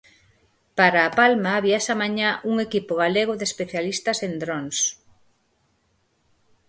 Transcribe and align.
Para 0.77 0.99
a 1.03 1.13
Palma 1.19 1.53
viaxa 1.67 1.93
mañá 2.01 2.29
un 2.51 2.55
equipo 2.67 2.93
galego 3.03 3.33
de 3.37 3.45
especialistas 3.49 4.17
en 4.27 4.33
drons. 4.41 4.77